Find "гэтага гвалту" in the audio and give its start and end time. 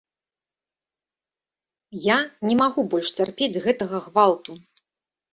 3.67-4.51